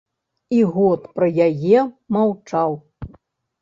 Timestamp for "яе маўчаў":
1.47-2.71